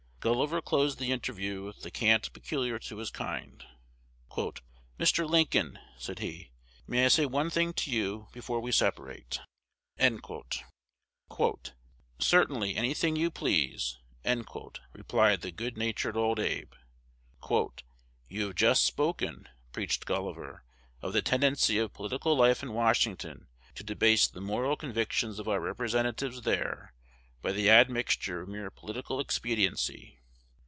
[0.23, 3.65] Gulliver closed the interview with the cant peculiar to his kind.
[4.99, 5.27] "Mr.
[5.27, 6.51] Lincoln," said he,
[6.85, 9.39] "may I say one thing to you before we separate?"
[12.19, 13.97] "Certainly; any thing you please,"
[14.93, 16.71] replied the good natured old Abe.
[18.29, 20.63] "You have just spoken," preached Gulliver,
[21.01, 25.59] "of the tendency of political life in Washington to debase the moral convictions of our
[25.59, 26.93] representatives there
[27.43, 30.19] by the admixture of mere political expediency.